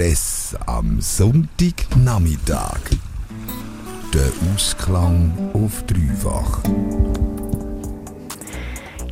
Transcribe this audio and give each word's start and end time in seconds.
SRS 0.00 0.56
am 0.66 0.98
Sonntagnachmittag. 1.00 2.80
Der 4.14 4.30
Ausklang 4.54 5.32
auf 5.52 5.84
dreifach. 5.86 6.60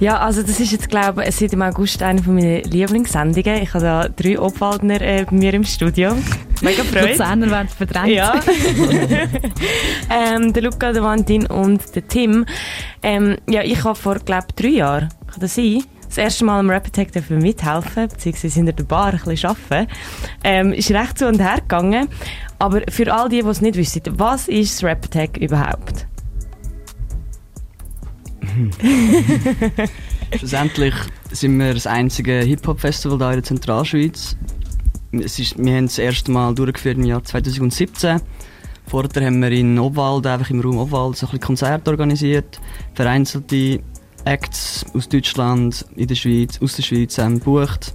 Ja, 0.00 0.18
also 0.18 0.42
das 0.42 0.60
ist 0.60 0.72
jetzt, 0.72 0.88
glaube 0.88 1.26
ich, 1.26 1.36
seit 1.36 1.52
im 1.52 1.60
August 1.60 2.02
eine 2.02 2.22
von 2.22 2.36
meinen 2.36 2.62
Lieblingssendungen. 2.62 3.62
Ich 3.62 3.74
habe 3.74 3.84
da 3.84 4.08
drei 4.08 4.40
Obwaldner 4.40 5.00
äh, 5.02 5.26
bei 5.28 5.36
mir 5.36 5.52
im 5.52 5.64
Studio. 5.64 6.16
Mega 6.62 6.82
Freude. 6.84 7.10
Luzerner 7.10 7.50
werden 7.50 7.68
verdrängt. 7.68 8.08
Ja. 8.08 8.40
ähm, 10.10 10.54
der 10.54 10.62
Luca, 10.62 10.92
der 10.92 11.02
Valentin 11.02 11.46
und 11.46 11.94
der 11.94 12.08
Tim. 12.08 12.46
Ähm, 13.02 13.36
ja, 13.46 13.62
ich 13.62 13.84
habe 13.84 13.94
vor, 13.94 14.14
glaube 14.20 14.46
ich, 14.48 14.54
drei 14.54 14.68
Jahren, 14.68 15.08
kann 15.26 15.40
das 15.40 15.54
sein? 15.54 15.84
Das 16.18 16.24
erste 16.24 16.44
Mal 16.46 16.58
am 16.58 16.68
Rap 16.68 16.84
Attack 16.84 17.30
mithelfen, 17.30 18.08
beziehungsweise 18.08 18.58
in 18.58 18.66
der 18.66 18.72
Bar 18.72 19.14
ein 19.14 19.20
bisschen 19.24 19.50
arbeiten. 19.50 19.88
Ähm, 20.42 20.72
ist 20.72 20.90
recht 20.90 21.16
zu 21.16 21.28
und 21.28 21.40
her 21.40 21.60
gegangen. 21.60 22.08
Aber 22.58 22.82
für 22.90 23.14
all 23.14 23.28
die, 23.28 23.40
die 23.40 23.46
es 23.46 23.60
nicht 23.60 23.76
wissen, 23.76 24.02
was 24.16 24.48
ist 24.48 24.74
das 24.74 24.82
Rap 24.82 25.04
Attack 25.04 25.36
überhaupt? 25.36 26.08
Schlussendlich 30.36 30.94
sind 31.30 31.56
wir 31.56 31.74
das 31.74 31.86
einzige 31.86 32.40
Hip-Hop-Festival 32.40 33.18
hier 33.18 33.28
in 33.28 33.34
der 33.34 33.44
Zentralschweiz. 33.44 34.36
Es 35.12 35.38
ist, 35.38 35.56
wir 35.56 35.76
haben 35.76 35.86
das 35.86 35.98
erste 35.98 36.32
Mal 36.32 36.52
durchgeführt 36.52 36.98
im 36.98 37.04
Jahr 37.04 37.22
2017. 37.22 38.20
Vorher 38.88 39.24
haben 39.24 39.40
wir 39.40 39.52
in 39.52 39.78
Obwald, 39.78 40.26
einfach 40.26 40.50
im 40.50 40.58
Raum 40.58 40.78
Obwald, 40.78 41.16
so 41.16 41.28
ein 41.28 41.38
Konzerte 41.38 41.92
organisiert. 41.92 42.58
Vereinzelte 42.94 43.84
Acts 44.28 44.84
aus 44.92 45.08
Deutschland, 45.08 45.86
in 45.96 46.06
der 46.06 46.14
Schweiz, 46.14 46.60
aus 46.60 46.76
der 46.76 46.82
Schweiz 46.82 47.16
ähm, 47.16 47.38
gebucht. 47.38 47.94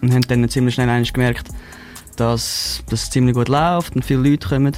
Und 0.00 0.12
haben 0.12 0.22
dann 0.22 0.48
ziemlich 0.48 0.74
schnell 0.74 1.04
gemerkt, 1.04 1.48
dass 2.16 2.82
das 2.88 3.10
ziemlich 3.10 3.34
gut 3.34 3.48
läuft 3.48 3.94
und 3.94 4.04
viele 4.04 4.28
Leute 4.28 4.48
kommen. 4.48 4.74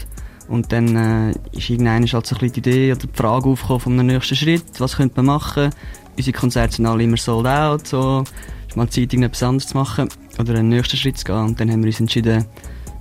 Und 0.49 0.73
dann 0.73 0.97
äh, 0.97 1.31
ist 1.53 1.71
irgendwann 1.71 2.05
halt 2.05 2.27
so 2.27 2.35
ein 2.35 2.53
die 2.53 2.59
Idee 2.59 2.93
oder 2.93 3.07
die 3.07 3.17
Frage 3.17 3.49
aufgekommen 3.49 3.81
vom 3.81 3.97
nächsten 3.97 4.35
Schritt. 4.35 4.65
Was 4.79 4.97
könnte 4.97 5.17
man 5.17 5.27
machen? 5.27 5.71
Unsere 6.17 6.37
Konzerte 6.37 6.77
sind 6.77 6.87
alle 6.87 7.05
immer 7.05 7.17
sold 7.17 7.47
out. 7.47 7.87
So. 7.87 8.25
Ist 8.67 8.77
mal 8.77 8.89
Zeit, 8.89 9.13
irgendetwas 9.13 9.43
anderes 9.45 9.69
zu 9.69 9.77
machen 9.77 10.09
oder 10.41 10.55
einen 10.55 10.71
nächsten 10.71 10.97
Schritt 10.97 11.19
zu 11.19 11.25
gehen. 11.25 11.37
Und 11.37 11.61
dann 11.61 11.71
haben 11.71 11.83
wir 11.83 11.89
uns 11.89 12.01
entschieden, 12.01 12.45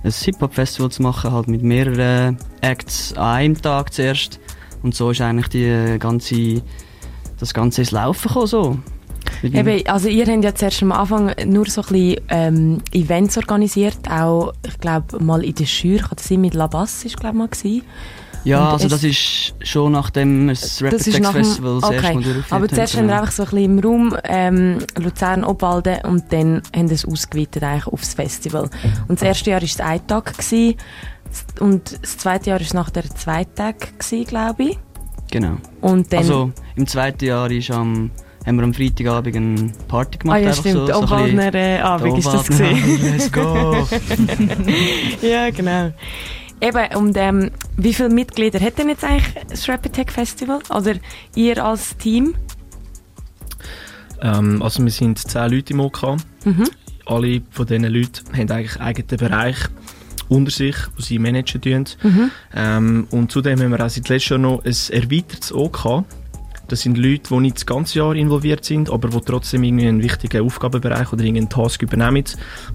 ein 0.04 0.12
Hip-Hop-Festival 0.12 0.90
zu 0.90 1.02
machen, 1.02 1.32
halt 1.32 1.48
mit 1.48 1.62
mehreren 1.62 2.38
Acts 2.60 3.14
an 3.14 3.24
einem 3.24 3.60
Tag 3.60 3.92
zuerst. 3.92 4.38
Und 4.82 4.94
so 4.94 5.10
ist 5.10 5.20
eigentlich 5.20 5.48
die 5.48 5.96
ganze, 5.98 6.62
das 7.38 7.54
Ganze 7.54 7.82
ins 7.82 7.90
Laufen 7.90 8.28
gekommen. 8.28 8.46
So. 8.46 8.78
Eben, 9.42 9.86
also 9.86 10.08
ihr 10.08 10.26
habt 10.26 10.44
ja 10.44 10.54
zuerst 10.54 10.82
am 10.82 10.92
Anfang 10.92 11.32
nur 11.46 11.66
so 11.66 11.82
ein 11.82 11.88
bisschen 11.88 12.20
ähm, 12.28 12.78
Events 12.92 13.36
organisiert, 13.36 13.98
auch, 14.10 14.52
ich 14.66 14.78
glaube, 14.78 15.22
mal 15.22 15.44
in 15.44 15.54
der 15.54 15.66
Schür, 15.66 15.98
kann 15.98 16.16
das 16.16 16.28
sein, 16.28 16.40
mit 16.40 16.54
Labas 16.54 17.04
ist 17.04 17.18
glaube 17.18 17.36
mal 17.36 17.48
gewesen. 17.48 17.82
Ja, 18.44 18.66
Und 18.66 18.72
also 18.74 18.88
das 18.88 19.04
ist 19.04 19.54
schon 19.62 19.92
nachdem 19.92 20.48
das 20.48 20.82
Rapid 20.82 21.02
Text 21.02 21.32
Festival 21.32 21.78
okay. 21.82 21.96
das 21.96 22.14
Mal 22.14 22.44
Aber 22.50 22.68
zuerst 22.68 22.96
haben 22.96 23.08
wir 23.08 23.20
einfach 23.20 23.32
so 23.32 23.42
ein 23.42 23.50
bisschen 23.50 23.64
im 23.64 23.78
Raum 23.80 24.16
ähm, 24.24 24.78
Luzern, 24.96 25.44
Obwalden 25.44 25.98
und 26.04 26.32
dann 26.32 26.62
haben 26.74 26.88
wir 26.88 26.94
es 26.94 27.04
ausgeweitet 27.04 27.62
eigentlich 27.62 27.86
aufs 27.88 28.14
Festival. 28.14 28.70
Und 29.08 29.20
das 29.20 29.22
erste 29.22 29.50
Jahr 29.50 29.60
war 29.60 29.66
es 29.66 29.80
ein 29.80 30.06
Tag 30.06 30.32
gewesen, 30.38 30.76
und 31.60 32.02
das 32.02 32.18
zweite 32.18 32.50
Jahr 32.50 32.58
war 32.58 32.66
es 32.66 32.74
nach 32.74 32.90
der 32.90 33.04
zwei 33.10 33.44
Tag, 33.44 33.92
glaube 34.26 34.62
ich. 34.62 34.78
Genau. 35.30 35.56
Und 35.80 36.12
dann, 36.12 36.20
also 36.20 36.52
im 36.76 36.86
zweiten 36.86 37.24
Jahr 37.24 37.50
ist 37.50 37.70
am 37.70 38.10
haben 38.46 38.56
wir 38.56 38.64
am 38.64 38.72
Freitagabend 38.72 39.36
eine 39.36 39.72
Party 39.88 40.18
gemacht. 40.18 40.38
Ah 40.38 40.40
ja, 40.40 40.52
stimmt. 40.54 40.88
So, 40.88 41.06
so 41.06 41.14
äh, 41.14 41.78
Abend 41.80 42.18
ist 42.18 42.26
das 42.26 42.46
gesehen. 42.46 43.02
Let's 43.02 43.30
go! 43.30 43.86
ja, 45.26 45.50
genau. 45.50 45.92
Eben, 46.60 46.96
und 46.96 47.16
ähm, 47.16 47.50
wie 47.76 47.92
viele 47.92 48.08
Mitglieder 48.08 48.58
hat 48.60 48.78
denn 48.78 48.88
jetzt 48.88 49.04
eigentlich 49.04 49.34
das 49.48 49.68
Rap 49.68 49.84
Attack 49.84 50.10
Festival? 50.10 50.60
Oder 50.70 50.94
ihr 51.34 51.62
als 51.62 51.96
Team? 51.98 52.34
Ähm, 54.22 54.62
also 54.62 54.82
wir 54.82 54.90
sind 54.90 55.18
zehn 55.18 55.50
Leute 55.50 55.74
im 55.74 55.80
OK. 55.80 56.16
Mhm. 56.44 56.68
Alle 57.06 57.42
von 57.50 57.66
diesen 57.66 57.84
Leuten 57.84 58.32
haben 58.32 58.50
eigentlich 58.50 58.76
einen 58.76 58.88
eigenen 58.88 59.18
Bereich 59.18 59.56
unter 60.28 60.50
sich, 60.50 60.76
die 60.98 61.02
sie 61.02 61.18
managen 61.18 61.60
tun. 61.60 61.84
Mhm. 62.02 62.30
Ähm, 62.54 63.06
und 63.10 63.32
zudem 63.32 63.60
haben 63.60 63.70
wir 63.70 63.84
auch 63.84 63.90
seit 63.90 64.08
letztem 64.08 64.42
Jahr 64.42 64.52
noch 64.52 64.64
ein 64.64 64.76
erweitertes 64.90 65.52
OK. 65.52 66.04
Das 66.68 66.82
sind 66.82 66.98
Leute, 66.98 67.30
die 67.30 67.40
nicht 67.40 67.56
das 67.56 67.66
ganze 67.66 67.98
Jahr 67.98 68.14
involviert 68.14 68.64
sind, 68.64 68.90
aber 68.90 69.08
die 69.08 69.20
trotzdem 69.22 69.64
irgendwie 69.64 69.88
einen 69.88 70.02
wichtigen 70.02 70.44
Aufgabenbereich 70.44 71.12
oder 71.12 71.22
irgendeinen 71.24 71.48
Task 71.48 71.80
übernehmen, 71.82 72.24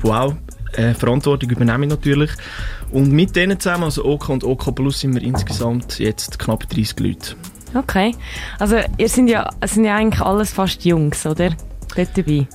die 0.04 0.08
auch 0.08 0.36
äh, 0.74 0.96
Verantwortung 0.96 1.52
übernehmen 1.52 1.90
natürlich. 1.90 2.32
Und 2.92 3.12
mit 3.12 3.36
denen 3.36 3.60
zusammen, 3.60 3.86
also 3.86 4.04
OK 4.06 4.30
und 4.30 4.44
OK 4.44 4.74
Plus, 4.74 5.00
sind 5.00 5.14
wir 5.14 5.22
insgesamt 5.22 6.00
jetzt 6.00 6.40
knapp 6.40 6.68
30 6.70 7.00
Leute. 7.00 7.36
Okay. 7.76 8.16
Also 8.60 8.78
ihr 8.98 9.10
sind 9.10 9.28
ja, 9.28 9.50
sind 9.66 9.86
ja 9.86 9.96
eigentlich 9.96 10.22
alles 10.22 10.52
fast 10.52 10.86
Jungs, 10.86 11.26
oder? 11.26 11.52
Dort 11.96 12.18
dabei. 12.18 12.48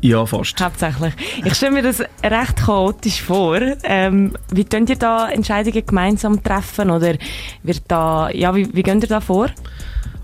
Ja, 0.00 0.24
fast. 0.24 0.60
Hauptsächlich. 0.60 1.14
Ich 1.44 1.54
stelle 1.54 1.72
mir 1.72 1.82
das 1.82 2.00
recht 2.00 2.56
chaotisch 2.56 3.22
vor. 3.22 3.60
Ähm, 3.82 4.32
wie 4.50 4.64
könnt 4.64 4.88
ihr 4.88 4.96
da 4.96 5.28
Entscheidungen 5.28 5.84
gemeinsam 5.84 6.42
treffen? 6.42 6.90
Oder 6.90 7.16
wird 7.62 7.82
da, 7.88 8.30
ja, 8.30 8.54
wie, 8.54 8.68
wie 8.74 8.82
geht 8.82 9.02
ihr 9.02 9.08
da 9.08 9.20
vor? 9.20 9.50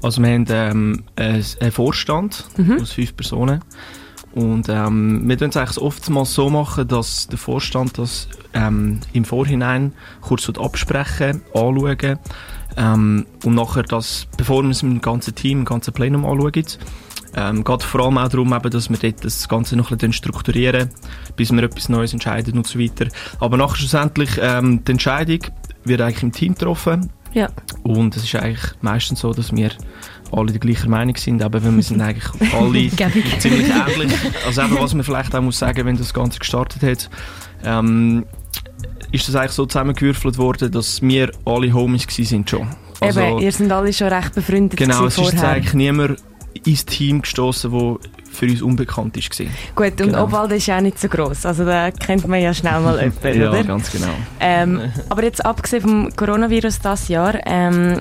Also 0.03 0.23
wir 0.23 0.31
haben 0.31 0.47
ähm, 0.49 1.05
einen 1.17 1.73
Vorstand 1.73 2.45
mhm. 2.57 2.81
aus 2.81 2.93
fünf 2.93 3.17
Personen 3.17 3.63
und 4.37 4.69
ähm, 4.69 5.23
wir 5.27 5.39
tun 5.39 5.49
es 5.49 5.57
eigentlich 5.57 5.81
oftmals 5.81 6.35
so 6.35 6.51
machen, 6.51 6.87
dass 6.87 7.27
der 7.27 7.39
Vorstand 7.39 7.97
das 7.99 8.29
ähm, 8.53 9.01
im 9.15 9.25
Vorhinein 9.25 9.95
kurz 10.21 10.51
absprechen, 10.51 11.41
anschauen 11.55 12.19
ähm, 12.77 13.27
und 13.45 13.55
nachher 13.55 13.83
das, 13.83 14.29
bevor 14.37 14.63
wir 14.63 14.71
es 14.71 14.83
mit 14.83 14.93
dem 14.93 15.01
ganzen 15.01 15.35
Team, 15.35 15.61
dem 15.61 15.65
ganzen 15.65 15.95
Plenum 15.95 16.27
anschauen, 16.27 16.67
ähm, 17.35 17.65
geht 17.65 17.83
vor 17.83 18.05
allem 18.05 18.19
auch 18.19 18.29
darum, 18.29 18.53
eben, 18.53 18.71
dass 18.71 18.91
wir 18.91 18.99
dort 18.99 19.25
das 19.25 19.49
Ganze 19.49 19.77
noch 19.77 19.91
ein 19.91 19.97
bisschen 19.97 20.13
strukturieren, 20.13 20.91
bis 21.37 21.53
wir 21.53 21.63
etwas 21.63 21.89
Neues 21.89 22.13
entscheiden 22.13 22.57
und 22.57 22.67
so 22.67 22.79
weiter. 22.79 23.07
Aber 23.41 23.57
nachher 23.57 23.77
schlussendlich 23.77 24.31
ähm, 24.41 24.85
die 24.85 24.93
Entscheidung 24.93 25.41
wird 25.85 26.01
eigentlich 26.01 26.23
im 26.23 26.33
Team 26.33 26.55
getroffen 26.55 27.11
ja. 27.37 27.51
Und 27.83 28.17
es 28.17 28.25
ist 28.25 28.35
eigentlich 28.35 28.73
meistens 28.81 29.21
so, 29.21 29.35
dass 29.35 29.55
wir 29.55 29.71
alle 30.33 30.53
der 30.53 30.59
gleichen 30.59 30.91
Meinung 30.91 31.17
sind, 31.17 31.43
aber 31.43 31.63
wir 31.63 31.83
sind 31.83 32.01
eigentlich 32.01 32.25
alle 32.55 32.91
ziemlich 33.39 33.69
ähnlich. 33.69 34.13
Also 34.47 34.63
eben, 34.63 34.79
was 34.81 34.95
man 34.95 35.05
vielleicht 35.05 35.35
auch 35.35 35.43
muss 35.43 35.59
sagen, 35.59 35.85
wenn 35.85 35.99
das 35.99 36.15
Ganze 36.15 36.39
gestartet 36.39 36.83
hat, 36.83 37.11
ähm, 37.63 38.25
ist 39.13 39.29
das 39.29 39.35
eigentlich 39.37 39.53
so 39.53 39.67
zusammengewürfelt 39.67 40.39
worden, 40.39 40.73
dass 40.73 41.03
wir 41.03 41.31
alle 41.45 41.73
Homies 41.75 42.07
sind 42.09 42.49
schon. 42.49 42.69
Also, 43.01 43.21
Eben, 43.21 43.39
ihr 43.41 43.53
seid 43.53 43.71
alle 43.71 43.93
schon 43.93 44.09
recht 44.09 44.35
befreundet 44.35 44.79
Genau, 44.79 45.05
es 45.05 45.19
ist 45.19 45.39
eigentlich 45.45 45.75
niemand 45.75 46.19
ins 46.65 46.85
Team 46.85 47.23
gestoßen, 47.23 47.73
wo 47.73 47.99
für 48.31 48.47
uns 48.47 48.63
unbekannt 48.63 49.17
ist. 49.17 49.31
Gut, 49.75 49.93
und 49.93 49.97
genau. 49.97 50.25
Obwald 50.25 50.53
ist 50.53 50.67
ja 50.67 50.77
auch 50.77 50.83
nicht 50.83 50.99
so 50.99 51.09
groß, 51.09 51.47
also 51.47 51.65
da 51.65 51.91
kennt 51.91 52.27
man 52.29 52.41
ja 52.41 52.53
schnell 52.53 52.81
mal 52.81 52.99
jemanden, 53.23 53.41
ja, 53.41 53.51
oder? 53.51 53.65
ganz 53.65 53.91
genau. 53.91 54.15
Ähm, 54.41 54.93
aber 55.09 55.25
jetzt 55.25 55.45
abgesehen 55.45 55.83
vom 55.83 56.17
Coronavirus 56.17 56.81
das 56.81 57.09
Jahr, 57.09 57.39
ähm, 57.47 58.01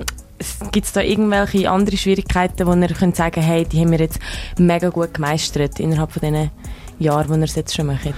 Gibt 0.70 0.86
es 0.86 0.92
da 0.92 1.00
irgendwelche 1.00 1.70
andere 1.70 1.96
Schwierigkeiten, 1.96 2.66
wo 2.66 2.74
ihr 2.74 2.88
könnt 2.88 3.16
sagen 3.16 3.40
hey, 3.40 3.64
die 3.64 3.80
haben 3.80 3.90
wir 3.90 3.98
jetzt 3.98 4.18
mega 4.58 4.90
gut 4.90 5.14
gemeistert 5.14 5.80
innerhalb 5.80 6.12
von 6.12 6.20
diesen 6.20 6.50
Jahren, 6.98 7.32
die 7.32 7.38
ihr 7.38 7.44
es 7.44 7.54
jetzt 7.54 7.74
schon 7.74 7.86
macht? 7.86 8.14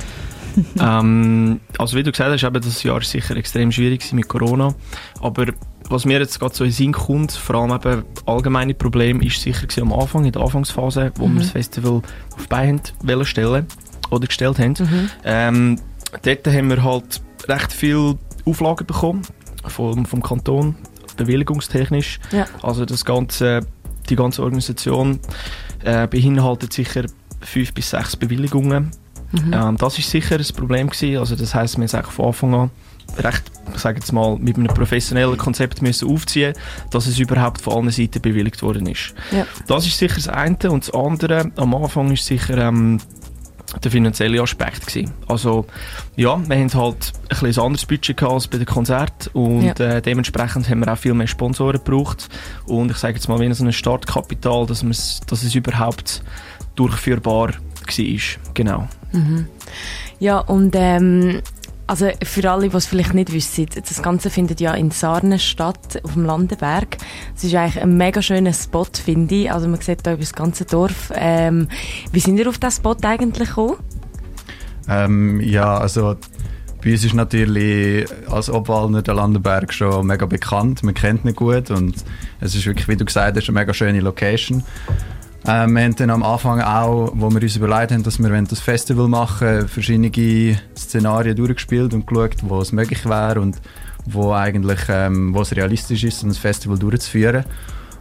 ähm, 0.81 1.61
also 1.79 1.97
wie 1.97 2.03
du 2.03 2.11
gesagt 2.11 2.33
hast, 2.33 2.43
eben 2.43 2.61
das 2.61 2.83
Jahr 2.83 2.97
war 2.97 3.03
sicher 3.03 3.37
extrem 3.37 3.71
schwierig 3.71 4.13
mit 4.13 4.27
Corona, 4.27 4.75
aber 5.21 5.47
was 5.89 6.05
mir 6.05 6.19
jetzt 6.19 6.39
gerade 6.39 6.55
so 6.55 6.65
in 6.65 6.71
den 6.71 6.75
Sinn 6.75 6.93
kommt, 6.93 7.33
vor 7.33 7.57
allem 7.57 7.73
eben 7.73 8.05
allgemeine 8.27 8.75
Problem, 8.75 9.21
ist 9.21 9.41
sicher 9.41 9.67
am 9.81 9.93
Anfang, 9.93 10.25
in 10.25 10.33
der 10.33 10.43
Anfangsphase, 10.43 11.13
wo 11.17 11.27
mhm. 11.27 11.35
wir 11.35 11.41
das 11.43 11.51
Festival 11.51 12.03
auf 12.37 12.49
Beine 12.49 12.81
stellen 13.25 13.67
oder 14.11 14.27
gestellt 14.27 14.59
haben. 14.59 14.75
Mhm. 14.79 15.11
Ähm, 15.25 15.81
dort 16.23 16.47
haben 16.47 16.71
wir 16.71 16.83
halt 16.83 17.21
recht 17.49 17.73
viele 17.73 18.19
Auflagen 18.45 18.87
bekommen 18.87 19.23
vom, 19.67 20.07
vom 20.07 20.23
Kanton, 20.23 20.77
bewilligungstechnisch. 21.17 22.21
Ja. 22.33 22.47
Also 22.63 22.85
das 22.85 23.05
ganze, 23.05 23.67
die 24.09 24.17
ganze 24.17 24.43
Organisation 24.43 25.21
äh, 25.85 26.07
beinhaltet 26.07 26.73
sicher 26.73 27.05
fünf 27.41 27.73
bis 27.75 27.91
sechs 27.91 28.17
Bewilligungen. 28.17 28.91
Mhm. 29.33 29.53
Ähm, 29.53 29.77
das 29.77 29.99
ist 29.99 30.11
sicher 30.11 30.37
ein 30.37 30.57
Problem 30.57 30.89
gewesen. 30.89 31.19
Also 31.19 31.37
das 31.37 31.55
heißt, 31.55 31.79
wir 31.79 31.87
haben 31.87 32.11
von 32.11 32.27
Anfang 32.27 32.55
an 32.55 32.71
recht, 33.19 33.51
sage 33.79 33.99
jetzt 33.99 34.13
mal, 34.13 34.37
mit 34.39 34.57
einem 34.57 34.69
professionellen 34.69 35.37
Konzept 35.37 35.83
müssen 35.83 36.09
aufziehen, 36.09 36.55
dass 36.91 37.07
es 37.07 37.19
überhaupt 37.19 37.61
von 37.61 37.75
allen 37.75 37.91
Seiten 37.91 38.21
bewilligt 38.21 38.63
worden 38.63 38.87
ist. 38.87 39.15
Ja. 39.31 39.47
Das 39.67 39.87
ist 39.87 39.99
sicher 39.99 40.17
das 40.17 40.29
eine 40.29 40.71
und 40.71 40.87
das 40.87 40.95
andere 40.95 41.51
am 41.57 41.75
Anfang 41.75 42.13
ist 42.13 42.25
sicher 42.25 42.59
ähm, 42.59 43.01
der 43.83 43.91
finanzielle 43.91 44.41
Aspekt 44.41 44.87
gewesen. 44.87 45.13
Also 45.27 45.67
ja, 46.17 46.41
wir 46.49 46.57
haben 46.57 46.73
halt 46.73 47.13
ein, 47.29 47.47
ein 47.47 47.59
anderes 47.59 47.85
Budget 47.85 48.17
gehabt 48.17 48.35
als 48.35 48.49
bei 48.49 48.59
den 48.59 48.67
Konzerten 48.67 49.31
und 49.35 49.79
ja. 49.79 49.97
äh, 49.97 50.03
dementsprechend 50.03 50.69
haben 50.69 50.81
wir 50.81 50.93
auch 50.93 50.99
viel 50.99 51.15
mehr 51.15 51.27
Sponsoren 51.27 51.81
gebraucht 51.85 52.29
und 52.67 52.91
ich 52.91 52.97
sage 52.97 53.15
jetzt 53.15 53.29
mal, 53.29 53.39
wie 53.41 53.53
so 53.53 53.65
ein 53.65 53.73
Startkapital, 53.73 54.67
dass, 54.67 54.81
dass 55.27 55.43
es 55.43 55.55
überhaupt 55.55 56.23
durchführbar 56.77 57.51
war. 57.51 58.19
Genau. 58.55 58.89
Mhm. 59.13 59.47
Ja, 60.19 60.39
und 60.39 60.75
ähm, 60.77 61.41
also 61.89 62.11
für 62.23 62.51
alle, 62.51 62.69
die 62.69 62.77
es 62.77 62.87
vielleicht 62.87 63.15
nicht 63.15 63.33
wissen, 63.33 63.67
das 63.75 64.03
Ganze 64.03 64.29
findet 64.29 64.61
ja 64.61 64.75
in 64.75 64.91
Sarnen 64.91 65.39
statt, 65.39 66.01
auf 66.05 66.13
dem 66.13 66.27
Landenberg. 66.27 66.99
Es 67.35 67.45
ist 67.45 67.55
eigentlich 67.55 67.83
ein 67.83 67.97
mega 67.97 68.21
schöner 68.21 68.53
Spot, 68.53 68.87
finde 69.03 69.35
ich. 69.35 69.51
Also 69.51 69.69
man 69.69 69.81
sieht 69.81 70.07
da 70.07 70.13
über 70.13 70.21
das 70.21 70.35
ganze 70.35 70.67
Dorf. 70.67 71.11
Ähm, 71.15 71.69
wie 72.13 72.21
sind 72.21 72.39
ihr 72.39 72.49
auf 72.49 72.59
diesen 72.59 72.73
Spot 72.73 72.97
eigentlich 73.03 73.49
gekommen? 73.49 73.77
Ähm, 74.87 75.41
ja, 75.41 75.79
also 75.79 76.17
bei 76.85 76.93
uns 76.93 77.05
ist 77.05 77.15
natürlich 77.15 78.07
als 78.31 78.51
Obwalner 78.51 79.01
der 79.01 79.15
Landenberg 79.15 79.73
schon 79.73 80.07
mega 80.07 80.27
bekannt. 80.27 80.83
Man 80.83 80.93
kennt 80.93 81.25
ihn 81.25 81.35
gut 81.35 81.71
und 81.71 82.05
es 82.41 82.55
ist 82.55 82.67
wirklich, 82.67 82.87
wie 82.89 82.97
du 82.97 83.07
gesagt 83.07 83.37
hast, 83.37 83.49
eine 83.49 83.59
mega 83.59 83.73
schöne 83.73 84.01
Location. 84.01 84.63
Ähm, 85.51 85.73
wir 85.77 85.85
haben 85.85 85.97
dann 85.97 86.11
am 86.11 86.23
Anfang 86.23 86.61
auch, 86.61 87.11
wo 87.15 87.31
wir 87.31 87.41
uns 87.41 87.57
überlegt 87.57 87.91
haben, 87.91 88.03
dass 88.03 88.19
wir 88.19 88.43
das 88.43 88.61
Festival 88.61 89.09
machen 89.09 89.67
verschiedene 89.67 90.61
Szenarien 90.77 91.35
durchgespielt 91.35 91.95
und 91.95 92.07
geschaut, 92.07 92.37
wo 92.43 92.61
es 92.61 92.71
möglich 92.73 93.07
wäre 93.07 93.41
und 93.41 93.57
wo 94.05 94.35
eigentlich 94.35 94.81
ähm, 94.91 95.35
wo 95.35 95.41
es 95.41 95.57
realistisch 95.57 96.05
ist, 96.05 96.23
ein 96.23 96.35
Festival 96.35 96.79
durchzuführen. 96.79 97.47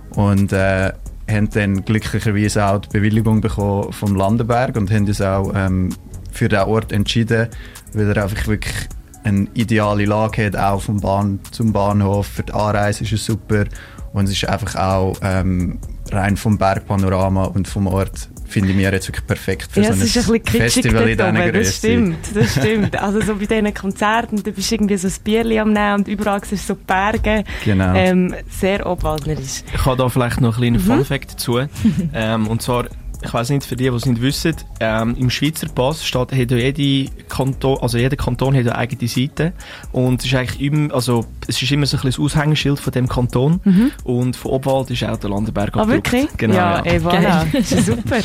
Und 0.10 0.52
äh, 0.52 0.92
haben 1.30 1.50
dann 1.52 1.86
glücklicherweise 1.86 2.66
auch 2.66 2.80
die 2.80 2.90
Bewilligung 2.90 3.40
bekommen 3.40 3.94
vom 3.94 4.16
Landenberg 4.18 4.76
und 4.76 4.92
haben 4.92 5.06
uns 5.06 5.22
auch 5.22 5.54
ähm, 5.56 5.96
für 6.34 6.50
den 6.50 6.60
Ort 6.60 6.92
entschieden, 6.92 7.48
weil 7.94 8.10
er 8.10 8.24
einfach 8.24 8.46
wirklich 8.48 8.76
eine 9.24 9.48
ideale 9.54 10.04
Lage 10.04 10.48
hat, 10.48 10.58
auch 10.58 10.82
vom 10.82 11.00
Bahn 11.00 11.40
zum 11.52 11.72
Bahnhof. 11.72 12.28
Für 12.28 12.44
die 12.44 12.54
Anreise 12.54 13.06
ist 13.06 13.14
es 13.14 13.26
super 13.26 13.64
und 14.12 14.26
es 14.26 14.32
ist 14.32 14.50
einfach 14.50 14.76
auch 14.76 15.16
ähm, 15.22 15.80
rein 16.14 16.38
vom 16.38 16.58
Bergpanorama 16.58 17.46
und 17.46 17.68
vom 17.68 17.88
Ort 17.88 18.30
finde 18.48 18.70
ich 18.70 18.76
mir 18.76 18.92
jetzt 18.92 19.08
wirklich 19.08 19.28
perfekt 19.28 19.72
für 19.72 19.82
ja, 19.82 19.94
so 19.94 20.02
ein, 20.02 20.06
ist 20.06 20.30
ein 20.30 20.42
Festival 20.44 21.10
in 21.10 21.18
dieser 21.18 21.32
Größe. 21.32 21.52
Das 21.52 21.76
stimmt, 21.76 22.18
das 22.34 22.52
stimmt. 22.52 23.02
Also 23.02 23.22
so 23.22 23.36
bei 23.36 23.46
diesen 23.46 23.74
Konzerten, 23.74 24.42
du 24.42 24.52
bist 24.52 24.72
irgendwie 24.72 24.98
so 24.98 25.08
ein 25.08 25.14
Bierli 25.24 25.60
am 25.60 25.74
Nehmen 25.74 25.96
und 25.96 26.08
überall 26.08 26.42
siehst 26.44 26.70
du 26.70 26.74
so 26.74 26.80
Berge. 26.88 27.44
Genau. 27.66 27.94
Ähm, 27.94 28.34
sehr 28.50 28.86
obwaldnerisch. 28.86 29.64
Ich 29.74 29.86
habe 29.86 29.98
da 29.98 30.10
vielleicht 30.10 30.42
noch 30.42 30.58
einen 30.58 30.78
kleinen 30.78 30.86
mhm. 30.86 30.98
Fun-Fact 30.98 31.34
dazu. 31.34 31.60
ähm, 32.14 32.48
und 32.48 32.62
zwar 32.62 32.86
ich 33.22 33.34
weiß 33.34 33.50
nicht, 33.50 33.66
für 33.66 33.76
die, 33.76 33.86
die 33.86 33.96
es 33.96 34.06
nicht 34.06 34.22
wissen, 34.22 34.56
ähm, 34.80 35.16
im 35.18 35.30
Schweizer 35.30 35.68
Pass 35.68 36.06
steht, 36.06 36.32
hat 36.32 36.52
ja 36.52 36.58
jede 36.58 37.12
Kanton, 37.30 37.78
also 37.82 37.98
jeder 37.98 38.16
Kanton 38.16 38.56
hat 38.56 38.62
eine 38.62 38.76
eigene 38.76 39.08
Seite 39.08 39.54
und 39.92 40.22
es 40.22 40.28
ist 40.28 40.36
eigentlich 40.36 40.62
immer, 40.62 40.94
also 40.94 41.26
es 41.48 41.62
ist 41.62 41.72
immer 41.72 41.86
so 41.86 41.98
ein 41.98 42.04
bisschen 42.04 42.24
das 42.26 42.38
Aushängeschild 42.38 42.80
von 42.80 42.94
dem 42.94 43.08
Kanton 43.08 43.60
mhm. 43.64 43.92
und 44.04 44.36
von 44.36 44.52
Obwald 44.52 44.92
ist 44.92 45.04
auch 45.04 45.18
der 45.18 45.30
Landenberg 45.30 45.76
Ah, 45.78 45.88
wirklich? 45.88 46.28
Genau, 46.38 46.56
ja, 46.56 46.78
ja. 46.78 46.92
Ey, 46.92 47.00
voilà. 47.00 47.46
das 47.52 47.72
ist 47.72 47.86
super. 47.88 48.20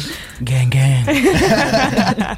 gang, 0.44 0.70
gang. 0.70 1.06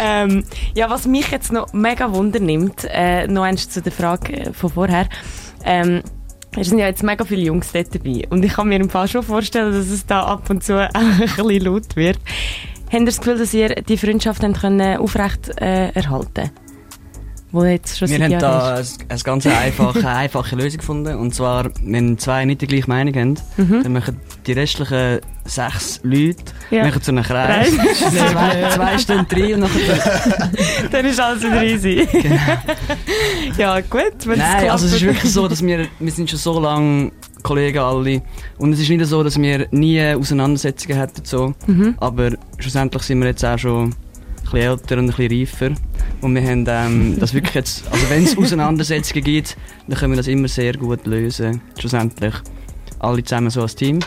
ähm, 0.00 0.44
ja, 0.74 0.90
was 0.90 1.06
mich 1.06 1.30
jetzt 1.30 1.52
noch 1.52 1.72
mega 1.72 2.12
wundernimmt, 2.12 2.86
äh, 2.90 3.26
noch 3.26 3.42
eins 3.42 3.68
zu 3.68 3.82
der 3.82 3.92
Frage 3.92 4.32
äh, 4.32 4.52
von 4.52 4.70
vorher, 4.70 5.08
ähm, 5.64 6.02
es 6.56 6.68
sind 6.68 6.78
ja 6.78 6.86
jetzt 6.86 7.02
mega 7.02 7.24
viele 7.24 7.42
Jungs 7.42 7.72
dort 7.72 7.94
dabei. 7.94 8.26
Und 8.30 8.44
ich 8.44 8.54
kann 8.54 8.68
mir 8.68 8.80
im 8.80 8.90
Fall 8.90 9.08
schon 9.08 9.22
vorstellen, 9.22 9.72
dass 9.72 9.88
es 9.88 10.06
da 10.06 10.22
ab 10.22 10.50
und 10.50 10.64
zu 10.64 10.76
auch 10.76 10.94
ein 10.94 11.18
bisschen 11.18 11.64
laut 11.64 11.96
wird. 11.96 12.18
Habt 12.86 13.00
ihr 13.00 13.06
das 13.06 13.18
Gefühl, 13.18 13.38
dass 13.38 13.54
ihr 13.54 13.68
die 13.68 13.96
Freundschaft 13.96 14.42
können 14.60 14.98
aufrecht 14.98 15.48
äh, 15.60 15.90
erhalten 15.90 16.50
wo 17.52 17.64
jetzt 17.64 17.98
schon 17.98 18.08
Wir 18.08 18.22
haben 18.22 18.38
da 18.38 18.74
eine, 18.74 18.86
eine 19.08 19.20
ganz 19.20 19.46
einfache, 19.46 20.08
einfache 20.08 20.56
Lösung 20.56 20.78
gefunden. 20.78 21.16
Und 21.16 21.34
zwar, 21.34 21.70
wenn 21.82 22.18
zwei 22.18 22.44
nicht 22.44 22.60
die 22.60 22.66
gleiche 22.66 22.88
Meinung 22.88 23.14
haben, 23.14 23.34
mhm. 23.56 23.82
dann 23.82 23.92
machen 23.92 24.20
die 24.46 24.52
restlichen 24.52 25.20
sechs 25.44 26.00
Leute 26.04 26.36
ja. 26.70 26.84
machen 26.84 27.02
zu 27.02 27.10
einem 27.10 27.24
Kreis. 27.24 27.70
zwei, 27.98 28.70
zwei 28.70 28.98
Stunden 28.98 29.26
drei 29.28 29.54
und 29.54 29.60
nachher... 29.60 30.48
dann 30.92 31.04
ist 31.06 31.20
alles 31.20 31.42
wieder 31.42 31.64
easy. 31.64 32.06
Genau. 32.10 32.36
ja, 33.58 33.80
gut. 33.80 34.26
Nein, 34.26 34.70
also 34.70 34.86
es 34.86 34.92
ist 34.92 35.02
wirklich 35.02 35.32
so, 35.32 35.48
dass 35.48 35.64
wir, 35.64 35.88
wir 35.98 36.12
sind 36.12 36.30
schon 36.30 36.38
so 36.38 36.60
lange 36.60 37.10
Kollegen 37.42 37.78
alle. 37.78 38.22
Und 38.58 38.72
es 38.72 38.80
ist 38.80 38.88
nicht 38.88 39.04
so, 39.06 39.22
dass 39.24 39.40
wir 39.40 39.66
nie 39.70 40.00
Auseinandersetzungen 40.14 40.98
hätten. 40.98 41.24
So. 41.24 41.54
Mhm. 41.66 41.94
Aber 41.98 42.30
schlussendlich 42.58 43.02
sind 43.02 43.18
wir 43.20 43.28
jetzt 43.28 43.44
auch 43.44 43.58
schon 43.58 43.94
bisschen 44.50 44.70
älter 44.70 44.98
und 44.98 45.10
ein 45.10 45.16
bisschen 45.16 45.68
reifer. 45.68 45.80
Und 46.20 46.34
wir 46.34 46.42
haben 46.42 46.64
ähm, 46.68 47.16
das 47.18 47.34
wirklich 47.34 47.54
jetzt, 47.54 47.84
also 47.90 48.10
wenn 48.10 48.24
es 48.24 48.36
Auseinandersetzungen 48.36 49.24
gibt, 49.24 49.56
dann 49.88 49.98
können 49.98 50.12
wir 50.12 50.16
das 50.16 50.26
immer 50.26 50.48
sehr 50.48 50.74
gut 50.74 51.06
lösen. 51.06 51.60
Schlussendlich 51.78 52.34
alle 52.98 53.24
zusammen 53.24 53.50
so 53.50 53.62
als 53.62 53.74
Team. 53.74 54.00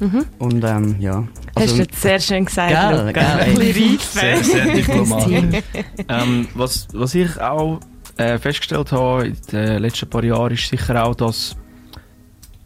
Mhm. 0.00 0.24
Und 0.38 0.64
ähm, 0.64 0.96
ja. 1.00 1.26
Also, 1.54 1.70
Hast 1.70 1.72
du 1.72 1.82
jetzt 1.82 2.00
sehr 2.00 2.20
schön 2.20 2.44
gesagt. 2.44 2.70
Gell, 2.70 3.12
gell, 3.12 3.24
ein 3.24 3.54
bisschen 3.54 3.90
reif. 3.90 4.02
Sehr, 4.04 4.44
sehr 4.44 4.74
diplomatisch. 4.74 5.62
ähm, 6.08 6.48
was, 6.54 6.86
was 6.92 7.14
ich 7.14 7.40
auch 7.40 7.80
äh, 8.16 8.38
festgestellt 8.38 8.92
habe 8.92 9.28
in 9.28 9.36
den 9.50 9.82
letzten 9.82 10.08
paar 10.08 10.22
Jahren, 10.22 10.52
ist 10.52 10.68
sicher 10.68 11.04
auch, 11.04 11.14
dass 11.14 11.56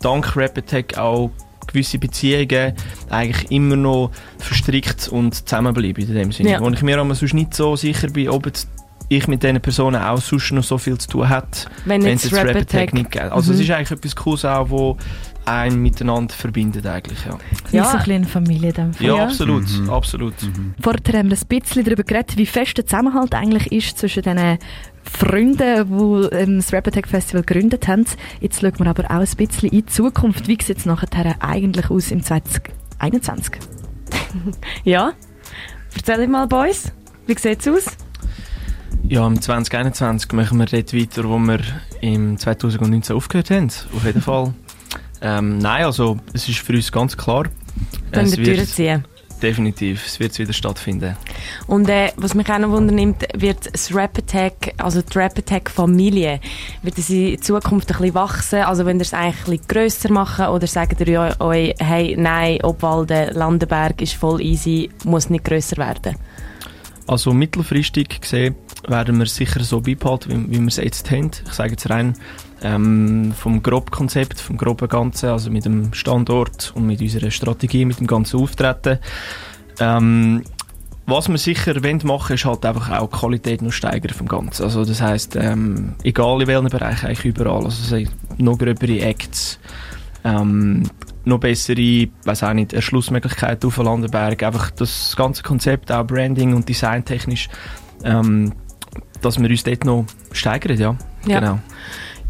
dank 0.00 0.36
Rapid 0.36 0.98
auch 0.98 1.30
gewisse 1.72 1.98
Beziehungen 1.98 2.74
eigentlich 3.10 3.50
immer 3.50 3.76
noch 3.76 4.10
verstrickt 4.38 5.08
und 5.08 5.34
zusammenbleiben 5.34 6.06
in 6.06 6.14
dem 6.14 6.32
Sinne. 6.32 6.50
Ja. 6.50 6.60
Wo 6.60 6.68
ich 6.70 6.82
mir 6.82 6.98
aber 6.98 7.14
sonst 7.14 7.34
nicht 7.34 7.54
so 7.54 7.76
sicher 7.76 8.08
bin, 8.08 8.28
ob 8.28 8.46
jetzt 8.46 8.68
ich 9.08 9.28
mit 9.28 9.42
diesen 9.42 9.60
Personen 9.60 10.00
auch 10.00 10.20
sonst 10.20 10.52
noch 10.52 10.64
so 10.64 10.78
viel 10.78 10.96
zu 10.98 11.08
tun 11.08 11.28
hat, 11.28 11.68
wenn, 11.84 12.02
wenn 12.02 12.16
es 12.16 12.24
jetzt 12.24 12.34
Rap-Attack 12.34 12.92
gibt. 12.92 13.18
Also 13.18 13.52
mhm. 13.52 13.58
es 13.58 13.64
ist 13.64 13.70
eigentlich 13.70 13.90
etwas 13.90 14.16
Cooles 14.16 14.44
auch, 14.44 14.70
wo 14.70 14.96
einen 15.44 15.82
miteinander 15.82 16.32
verbindet 16.34 16.86
eigentlich, 16.86 17.18
ja. 17.26 17.38
Ja, 17.72 17.84
so 17.84 17.96
ein 17.96 18.04
bisschen 18.04 18.24
Familie 18.24 18.72
dann. 18.72 18.94
Ja, 19.00 19.16
ja, 19.16 19.24
absolut, 19.24 19.68
mhm. 19.68 19.90
absolut. 19.90 20.40
Mhm. 20.42 20.74
Vorher 20.80 21.18
haben 21.18 21.30
wir 21.30 21.36
ein 21.36 21.60
bisschen 21.60 21.84
darüber 21.84 22.04
geredet, 22.04 22.36
wie 22.36 22.46
fest 22.46 22.78
der 22.78 22.86
Zusammenhalt 22.86 23.34
eigentlich 23.34 23.72
ist 23.72 23.98
zwischen 23.98 24.22
diesen 24.22 24.58
Freunden, 25.04 25.86
die 25.88 26.36
ähm, 26.36 26.56
das 26.56 26.72
Rap 26.72 26.86
Attack 26.86 27.08
Festival 27.08 27.42
gegründet 27.42 27.88
haben. 27.88 28.04
Jetzt 28.40 28.60
schauen 28.60 28.78
wir 28.78 28.86
aber 28.86 29.04
auch 29.04 29.20
ein 29.20 29.36
bisschen 29.36 29.68
in 29.70 29.78
die 29.78 29.86
Zukunft. 29.86 30.48
Wie 30.48 30.58
sieht 30.60 30.78
es 30.78 30.86
nachher 30.86 31.36
eigentlich 31.40 31.90
aus 31.90 32.10
im 32.10 32.22
2021? 32.22 33.54
ja, 34.84 35.12
erzähl 35.94 36.26
mal, 36.28 36.46
Boys. 36.46 36.92
Wie 37.26 37.38
sieht 37.38 37.60
es 37.60 37.68
aus? 37.68 37.96
Ja, 39.08 39.26
im 39.26 39.40
2021 39.40 40.32
machen 40.32 40.58
wir 40.58 40.66
dort 40.66 40.94
weiter, 40.94 41.24
wo 41.24 41.38
wir 41.38 41.60
im 42.00 42.38
2019 42.38 43.16
aufgehört 43.16 43.50
haben. 43.50 43.70
Auf 43.94 44.04
jeden 44.04 44.22
Fall. 44.22 44.54
Ähm, 45.20 45.58
nein, 45.58 45.84
also 45.84 46.18
es 46.32 46.48
ist 46.48 46.58
für 46.58 46.72
uns 46.72 46.90
ganz 46.90 47.16
klar. 47.16 47.44
Können 48.10 48.36
wir 48.36 48.56
durchziehen? 48.56 49.04
Definitiv, 49.42 50.06
es 50.06 50.20
wird 50.20 50.38
wieder 50.38 50.52
stattfinden. 50.52 51.16
Und 51.66 51.88
äh, 51.88 52.12
was 52.16 52.34
mich 52.34 52.48
auch 52.48 52.58
noch 52.58 52.70
wundernimmt, 52.70 53.26
wird 53.34 53.72
das 53.72 53.92
Rap 53.92 54.16
Attack, 54.16 54.74
also 54.78 55.02
die 55.02 55.18
Rap 55.18 55.36
Attack 55.36 55.68
Familie, 55.68 56.38
wird 56.82 56.96
es 56.96 57.10
in 57.10 57.42
Zukunft 57.42 57.90
ein 57.90 57.98
bisschen 57.98 58.14
wachsen? 58.14 58.60
Also 58.60 58.86
wenn 58.86 58.98
ihr 58.98 59.02
es 59.02 59.12
eigentlich 59.12 59.60
ein 59.62 59.66
bisschen 59.66 59.66
grösser 59.66 60.12
machen 60.12 60.46
oder 60.46 60.68
sagt 60.68 61.00
ihr 61.00 61.36
euch, 61.40 61.74
hey, 61.80 62.14
nein, 62.16 62.60
Obwalden, 62.62 63.34
Landenberg 63.34 64.00
ist 64.00 64.14
voll 64.14 64.40
easy, 64.40 64.90
muss 65.04 65.28
nicht 65.28 65.44
grösser 65.44 65.76
werden? 65.76 66.16
Also 67.06 67.32
mittelfristig 67.32 68.20
gesehen 68.20 68.54
werden 68.86 69.18
wir 69.18 69.26
sicher 69.26 69.62
so 69.64 69.80
beibehalten, 69.80 70.48
wie, 70.48 70.56
wie 70.56 70.60
wir 70.60 70.68
es 70.68 70.76
jetzt 70.76 71.10
haben. 71.10 71.30
Ich 71.46 71.52
sage 71.52 71.72
jetzt 71.72 71.90
rein 71.90 72.14
ähm, 72.62 73.32
vom 73.36 73.62
Grobkonzept, 73.62 74.40
vom 74.40 74.56
groben 74.56 74.88
Ganzen, 74.88 75.30
also 75.30 75.50
mit 75.50 75.64
dem 75.64 75.92
Standort 75.94 76.72
und 76.74 76.86
mit 76.86 77.00
unserer 77.00 77.30
Strategie, 77.30 77.84
mit 77.84 78.00
dem 78.00 78.06
ganzen 78.06 78.40
Auftreten. 78.40 78.98
Ähm, 79.80 80.42
was 81.06 81.28
wir 81.28 81.38
sicher 81.38 81.74
machen 81.74 82.08
wollen, 82.08 82.34
ist 82.34 82.44
halt 82.44 82.64
einfach 82.64 82.90
auch 82.90 83.10
die 83.10 83.16
Qualität 83.18 83.62
noch 83.62 83.72
steigern 83.72 84.14
vom 84.14 84.28
Ganzen. 84.28 84.62
Also 84.62 84.84
das 84.84 85.02
heisst, 85.02 85.34
ähm, 85.34 85.94
egal 86.04 86.40
in 86.42 86.46
welchem 86.46 86.68
Bereich, 86.68 87.04
eigentlich 87.04 87.24
überall. 87.24 87.64
Also 87.64 87.96
noch 88.38 88.56
gröbere 88.56 89.00
Acts, 89.00 89.58
ähm, 90.24 90.84
noch 91.24 91.38
bessere, 91.38 92.08
weiß 92.24 92.42
auch 92.44 92.52
nicht, 92.52 92.72
Erschlussmöglichkeiten 92.72 93.68
auf 93.68 93.76
Landenberg. 93.76 94.42
Einfach 94.42 94.70
das 94.70 95.14
ganze 95.16 95.42
Konzept, 95.42 95.90
auch 95.92 96.06
Branding 96.06 96.54
und 96.54 96.68
Designtechnisch, 96.68 97.48
ähm, 98.04 98.52
dass 99.20 99.40
wir 99.40 99.48
uns 99.48 99.64
dort 99.64 99.84
noch 99.84 100.06
steigern, 100.32 100.78
ja. 100.78 100.96
ja. 101.26 101.40
Genau. 101.40 101.58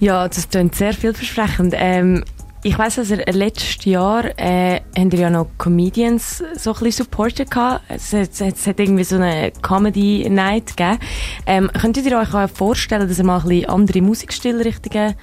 Ja, 0.00 0.26
das 0.28 0.48
klingt 0.48 0.74
sehr 0.74 0.94
vielversprechend. 0.94 1.74
Ähm, 1.76 2.24
ich 2.64 2.78
weiss, 2.78 2.94
dass 2.94 3.10
ihr 3.10 3.24
letztes 3.32 3.84
Jahr 3.84 4.38
äh, 4.38 4.80
habt 4.96 5.14
ihr 5.14 5.20
ja 5.20 5.30
noch 5.30 5.48
Comedians 5.58 6.44
so 6.54 6.72
ein 6.72 6.78
bisschen 6.78 7.04
supported 7.04 7.50
gehabt. 7.50 7.82
Es, 7.88 8.12
es, 8.12 8.40
es 8.40 8.66
hat 8.66 8.78
irgendwie 8.78 9.02
so 9.02 9.16
eine 9.16 9.50
Comedy 9.62 10.28
Night 10.30 10.76
gegeben. 10.76 10.98
Ähm, 11.46 11.70
könntet 11.72 12.06
ihr 12.06 12.16
euch 12.16 12.32
auch 12.32 12.48
vorstellen, 12.48 13.08
dass 13.08 13.18
ihr 13.18 13.24
mal 13.24 13.40
ein 13.40 13.48
bisschen 13.48 13.68
andere 13.68 14.00
Musikstilrichtungen 14.00 15.14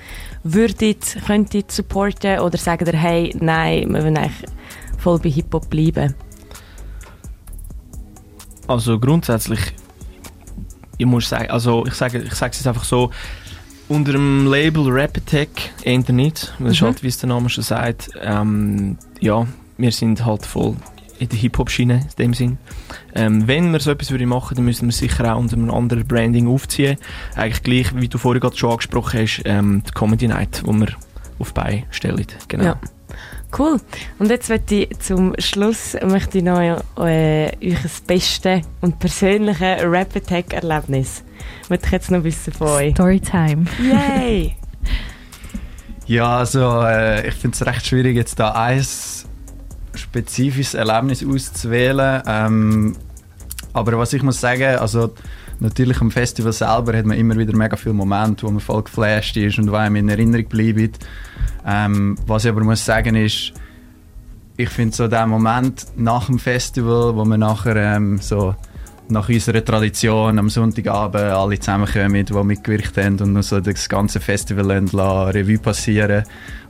würdet, 0.43 1.17
könntet 1.25 1.71
supporten 1.71 2.39
oder 2.39 2.57
sagt 2.57 2.87
ihr, 2.87 2.97
hey, 2.97 3.33
nein, 3.39 3.89
wir 3.93 4.03
wollen 4.03 4.17
eigentlich 4.17 4.49
voll 4.97 5.19
bei 5.19 5.29
Hip-Hop 5.29 5.69
bleiben? 5.69 6.15
Also 8.67 8.99
grundsätzlich, 8.99 9.61
ich 10.97 11.05
muss 11.05 11.29
sagen, 11.29 11.49
also 11.49 11.85
ich 11.87 11.93
sage, 11.93 12.19
ich 12.19 12.33
sage 12.33 12.51
es 12.51 12.59
jetzt 12.59 12.67
einfach 12.67 12.83
so, 12.83 13.11
unter 13.89 14.13
dem 14.13 14.47
Label 14.47 14.87
Rap 14.89 15.17
Attack 15.17 15.49
eher 15.83 15.99
nicht, 16.13 16.53
weil 16.59 16.71
mhm. 16.71 16.81
halt, 16.81 17.03
wie 17.03 17.07
es 17.07 17.17
der 17.17 17.29
Name 17.29 17.49
schon 17.49 17.63
sagt, 17.63 18.11
ähm, 18.21 18.97
ja, 19.19 19.45
wir 19.77 19.91
sind 19.91 20.25
halt 20.25 20.45
voll 20.45 20.75
in 21.19 21.27
der 21.27 21.37
Hip-Hop-Schiene, 21.37 21.95
in 21.95 22.23
dem 22.23 22.33
Sinn. 22.33 22.57
Ähm, 23.13 23.47
wenn 23.47 23.73
wir 23.73 23.79
so 23.81 23.91
etwas 23.91 24.11
würden 24.11 24.29
machen, 24.29 24.55
dann 24.55 24.63
müssen 24.63 24.87
wir 24.87 24.93
sicher 24.93 25.33
auch 25.33 25.39
unter 25.39 25.57
einem 25.57 25.69
anderen 25.69 26.07
Branding 26.07 26.47
aufziehen. 26.47 26.97
Eigentlich 27.35 27.63
gleich, 27.63 27.99
wie 27.99 28.07
du 28.07 28.17
vorhin 28.17 28.39
gerade 28.39 28.55
schon 28.55 28.71
angesprochen 28.71 29.21
hast, 29.21 29.41
ähm, 29.43 29.83
die 29.85 29.91
Comedy 29.91 30.27
Night, 30.27 30.61
wo 30.63 30.71
wir 30.71 30.87
auf 31.39 31.53
Bein 31.53 31.83
stellen. 31.91 32.25
Genau. 32.47 32.63
Ja. 32.63 32.79
Cool. 33.57 33.79
Und 34.19 34.29
jetzt 34.29 34.49
möchte 34.49 34.75
ich 34.75 34.99
zum 34.99 35.33
Schluss 35.39 35.97
möchte 36.03 36.37
ich 36.37 36.43
noch 36.43 36.59
äh, 36.59 37.51
euch 37.61 37.81
das 37.81 38.01
beste 38.01 38.61
und 38.81 38.99
persönliche 38.99 39.77
Rap 39.89 40.15
Attack 40.15 40.53
Erlebnis. 40.53 41.23
Möchte 41.69 41.87
ich 41.87 41.91
jetzt 41.91 42.11
noch 42.11 42.23
wissen 42.23 42.53
von 42.53 42.67
euch. 42.67 42.93
Storytime. 42.93 43.65
Yay! 43.81 44.55
Ja, 46.05 46.39
also 46.39 46.81
äh, 46.81 47.27
ich 47.27 47.35
finde 47.35 47.53
es 47.53 47.63
recht 47.67 47.85
schwierig, 47.85 48.15
jetzt 48.15 48.39
da 48.39 48.53
ein 48.53 48.83
spezifisches 49.93 50.73
Erlebnis 50.73 51.23
auszuwählen. 51.23 52.23
Ähm, 52.25 52.95
aber 53.79 53.97
was 53.97 54.13
ich 54.13 54.23
muss 54.23 54.39
sagen, 54.39 54.77
also 54.77 55.13
natürlich 55.59 56.01
am 56.01 56.11
Festival 56.11 56.53
selber 56.53 56.97
hat 56.97 57.05
man 57.05 57.17
immer 57.17 57.37
wieder 57.37 57.55
mega 57.55 57.75
viele 57.75 57.93
Momente, 57.93 58.45
wo 58.45 58.51
man 58.51 58.59
voll 58.59 58.83
geflasht 58.83 59.37
ist 59.37 59.57
und 59.57 59.71
wo 59.71 59.75
einem 59.75 59.95
in 59.95 60.09
Erinnerung 60.09 60.45
bleibt. 60.45 61.05
Ähm, 61.65 62.17
was 62.27 62.45
ich 62.45 62.51
aber 62.51 62.63
muss 62.63 62.83
sagen 62.83 63.15
ist, 63.15 63.53
ich 64.57 64.69
finde 64.69 64.95
so 64.95 65.07
der 65.07 65.25
Moment 65.25 65.87
nach 65.95 66.25
dem 66.25 66.37
Festival, 66.37 67.15
wo 67.15 67.23
man 67.23 67.39
nachher 67.39 67.75
ähm, 67.75 68.17
so 68.19 68.55
nach 69.11 69.27
unserer 69.27 69.63
Tradition 69.63 70.37
am 70.37 70.49
Sonntagabend 70.49 71.23
alle 71.23 71.59
zusammenkommen, 71.59 72.25
die 72.25 72.33
mitgewirkt 72.43 72.97
haben 72.97 73.19
und 73.19 73.41
so 73.43 73.59
das 73.59 73.89
ganze 73.89 74.19
Festival 74.19 74.65
lassen, 74.65 74.97
Revue 74.99 75.57
passieren 75.57 76.23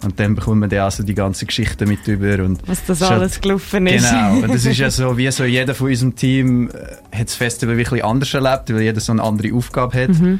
und 0.03 0.19
dann 0.19 0.35
bekommt 0.35 0.61
man 0.61 0.69
dann 0.69 0.79
also 0.79 1.03
die 1.03 1.15
ganze 1.15 1.45
Geschichte 1.45 1.85
mit 1.85 2.07
über 2.07 2.43
und 2.43 2.65
Was 2.67 2.85
das 2.85 3.01
ist 3.01 3.07
alles 3.11 3.33
halt- 3.33 3.41
gelaufen 3.41 3.87
ist. 3.87 4.09
Genau, 4.09 4.33
und 4.43 4.53
das 4.53 4.65
ist 4.65 4.77
ja 4.77 4.89
so, 4.91 5.17
wie 5.17 5.29
so 5.31 5.43
jeder 5.43 5.75
von 5.75 5.87
unserem 5.89 6.15
Team 6.15 6.69
äh, 6.69 7.17
hat 7.17 7.27
das 7.27 7.35
Festival 7.35 7.75
wirklich 7.77 8.03
anders 8.03 8.33
erlebt, 8.33 8.73
weil 8.73 8.81
jeder 8.81 9.01
so 9.01 9.11
eine 9.11 9.21
andere 9.23 9.53
Aufgabe 9.53 10.03
hat. 10.03 10.09
Mhm. 10.09 10.39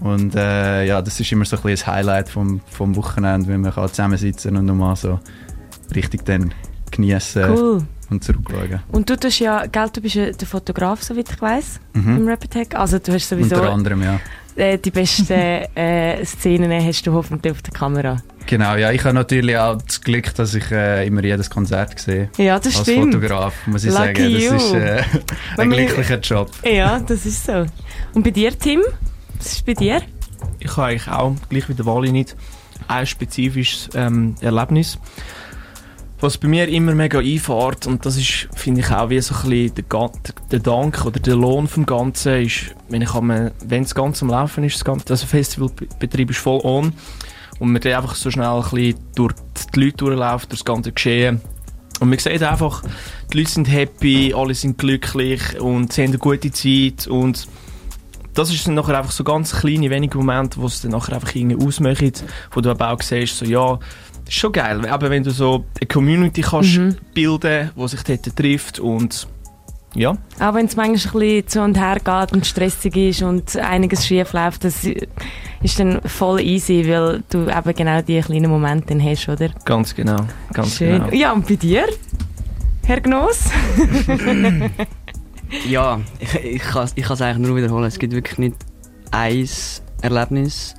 Und 0.00 0.34
äh, 0.36 0.84
ja, 0.84 1.02
das 1.02 1.18
ist 1.18 1.32
immer 1.32 1.44
so 1.44 1.56
ein 1.56 1.62
bisschen 1.62 1.86
das 1.86 1.86
Highlight 1.86 2.28
vom, 2.28 2.60
vom 2.70 2.94
Wochenende, 2.94 3.48
wenn 3.48 3.62
man 3.62 3.72
kann 3.74 3.88
zusammensitzen 3.88 4.56
und 4.56 4.66
nochmal 4.66 4.94
so 4.96 5.18
richtig 5.94 6.24
dann 6.24 6.52
genießen 6.90 7.44
Cool. 7.50 7.82
Und 8.10 8.24
zurückschauen. 8.24 8.80
Und 8.92 9.08
du 9.10 9.16
tust 9.16 9.40
ja, 9.40 9.66
gell, 9.66 9.88
du 9.92 10.00
bist 10.00 10.14
ja 10.14 10.30
der 10.30 10.46
Fotograf, 10.48 11.02
soweit 11.02 11.30
ich 11.30 11.40
weiss, 11.40 11.80
Mhm. 11.94 12.16
im 12.18 12.28
Rap 12.28 12.44
Attack. 12.44 12.74
Also 12.74 12.98
du 12.98 13.12
hast 13.12 13.28
sowieso 13.28 13.56
Unter 13.56 13.70
anderem, 13.72 14.02
ja. 14.02 14.20
äh, 14.56 14.78
die 14.78 14.90
besten 14.90 15.32
äh, 15.32 16.24
Szenen 16.24 16.70
hast 16.84 17.06
du 17.06 17.12
hoffentlich 17.12 17.52
auf 17.52 17.62
der 17.62 17.72
Kamera. 17.74 18.16
Genau, 18.46 18.76
ja, 18.76 18.90
ich 18.92 19.04
habe 19.04 19.12
natürlich 19.14 19.58
auch 19.58 19.76
das 19.82 20.00
Glück, 20.00 20.34
dass 20.34 20.54
ich 20.54 20.70
äh, 20.70 21.06
immer 21.06 21.22
jedes 21.22 21.50
Konzert 21.50 21.98
sehe. 21.98 22.30
Ja, 22.38 22.58
das 22.58 22.76
Als 22.78 22.88
stimmt. 22.88 23.12
Fotograf, 23.14 23.52
muss 23.66 23.84
ich 23.84 23.90
Lucky 23.92 24.06
sagen. 24.06 24.32
Das 24.32 24.42
you. 24.42 24.54
ist 24.54 24.72
äh, 24.74 25.02
ein 25.58 25.70
glücklicher 25.70 26.18
Job. 26.20 26.50
Ja, 26.64 26.98
das 27.00 27.26
ist 27.26 27.44
so. 27.44 27.66
Und 28.14 28.22
bei 28.22 28.30
dir, 28.30 28.58
Tim? 28.58 28.80
Was 29.36 29.52
ist 29.52 29.66
bei 29.66 29.74
dir? 29.74 30.00
Ich 30.60 30.76
habe 30.76 30.86
eigentlich 30.88 31.08
auch, 31.08 31.34
gleich 31.50 31.68
wie 31.68 31.74
der 31.74 31.84
Wally, 31.84 32.10
nicht 32.10 32.34
ein 32.88 33.06
spezifisches 33.06 33.90
ähm, 33.94 34.34
Erlebnis. 34.40 34.98
Was 36.20 36.36
bei 36.36 36.48
mir 36.48 36.66
immer 36.68 36.96
mega 36.96 37.20
einfährt, 37.20 37.86
und 37.86 38.04
das 38.04 38.16
ist, 38.16 38.48
finde 38.56 38.80
ich, 38.80 38.90
auch 38.90 39.08
wie 39.08 39.20
so 39.20 39.36
ein 39.36 39.50
bisschen 39.50 39.74
der, 39.74 40.10
der 40.50 40.58
Dank 40.58 41.06
oder 41.06 41.20
der 41.20 41.36
Lohn 41.36 41.68
vom 41.68 41.86
Ganzen, 41.86 42.42
ist, 42.42 42.74
wenn 42.88 43.02
ich 43.02 43.14
am, 43.14 43.28
wenn 43.28 43.82
das 43.84 43.94
Ganze 43.94 44.24
am 44.24 44.32
Laufen 44.32 44.64
ist, 44.64 44.74
das 44.74 44.84
ganze 44.84 45.08
also 45.10 45.26
Festivalbetrieb 45.26 46.30
ist 46.30 46.40
voll 46.40 46.60
on, 46.64 46.92
und 47.60 47.72
man 47.72 47.80
dann 47.80 47.92
einfach 47.92 48.16
so 48.16 48.32
schnell 48.32 48.46
ein 48.46 48.62
bisschen 48.62 48.98
durch 49.14 49.34
die 49.74 49.80
Leute 49.80 49.96
durchläuft, 49.96 50.50
durch 50.50 50.60
das 50.60 50.64
ganze 50.64 50.92
Geschehen. 50.92 51.40
Und 52.00 52.10
man 52.10 52.18
sieht 52.18 52.42
einfach, 52.42 52.82
die 53.32 53.38
Leute 53.38 53.50
sind 53.50 53.70
happy, 53.70 54.34
alle 54.34 54.54
sind 54.54 54.78
glücklich 54.78 55.60
und 55.60 55.92
sie 55.92 56.02
haben 56.02 56.10
eine 56.10 56.18
gute 56.18 56.50
Zeit 56.50 57.06
und 57.06 57.46
das 58.34 58.52
ist 58.52 58.66
dann 58.68 58.74
nachher 58.74 58.98
einfach 58.98 59.10
so 59.10 59.24
ganz 59.24 59.52
kleine, 59.52 59.90
wenige 59.90 60.16
Momente, 60.16 60.60
wo 60.60 60.66
es 60.66 60.80
dann 60.80 60.92
nachher 60.92 61.14
einfach 61.14 61.34
irgendwie 61.34 61.64
ausmachen, 61.64 62.12
wo 62.52 62.60
du 62.60 62.70
aber 62.70 62.92
auch 62.92 63.02
siehst, 63.02 63.38
so, 63.38 63.44
ja, 63.44 63.80
ist 64.28 64.34
schon 64.34 64.52
geil, 64.52 64.86
aber 64.88 65.10
wenn 65.10 65.22
du 65.22 65.30
so 65.30 65.64
eine 65.80 65.86
Community 65.88 66.42
kannst 66.42 66.76
Mhm. 66.76 66.96
bilden, 67.14 67.70
die 67.76 67.88
sich 67.88 68.02
dort 68.02 68.36
trifft 68.36 68.78
und 68.78 69.26
ja, 69.94 70.10
Auch 70.38 70.54
wenn 70.54 70.66
es 70.66 70.76
manchmal 70.76 71.22
ein 71.22 71.28
bisschen 71.28 71.48
zu 71.48 71.62
und 71.62 71.78
her 71.78 71.96
geht 72.04 72.32
und 72.32 72.46
stressig 72.46 72.94
ist 72.96 73.22
und 73.22 73.56
einiges 73.56 74.06
schief 74.06 74.32
läuft, 74.34 74.64
das 74.64 74.84
ist 74.84 75.80
dann 75.80 76.00
voll 76.02 76.40
easy, 76.40 76.84
weil 76.86 77.22
du 77.30 77.48
eben 77.48 77.74
genau 77.74 78.02
die 78.02 78.20
kleinen 78.20 78.50
Momente 78.50 78.88
dann 78.88 79.02
hast, 79.02 79.28
oder? 79.28 79.48
ganz 79.64 79.94
genau, 79.94 80.16
ganz 80.52 80.76
Schön. 80.76 81.00
genau. 81.00 81.12
Ja, 81.14 81.32
und 81.32 81.48
bei 81.48 81.56
dir, 81.56 81.86
Herr 82.86 83.00
Gnoss? 83.00 83.50
Ja, 85.66 85.98
ich, 86.20 86.34
ich 86.34 86.62
kann 86.62 86.90
ich 86.94 87.04
kann 87.04 87.14
es 87.14 87.22
eigentlich 87.22 87.46
nur 87.48 87.56
wiederholen. 87.56 87.84
Es 87.86 87.98
gibt 87.98 88.12
wirklich 88.12 88.36
nicht 88.38 88.56
ein 89.10 89.48
Erlebnis, 90.02 90.74